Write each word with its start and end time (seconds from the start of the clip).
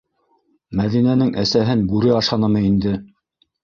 Мәҙинәнең 0.79 1.31
әсәһен 1.43 1.87
бүре 1.95 2.19
ашанымы 2.19 2.67
инде? 2.75 3.01